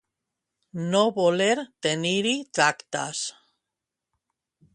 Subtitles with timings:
[0.93, 1.53] No voler
[1.87, 3.23] tenir-hi tractes.